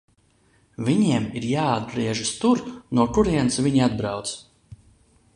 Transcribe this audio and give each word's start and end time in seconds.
Viņiem 0.85 1.25
ir 1.41 1.43
jāatgriežas 1.49 2.31
tur, 2.43 2.63
no 2.99 3.05
kurienes 3.17 3.59
viņi 3.67 3.83
atbrauca. 3.89 4.81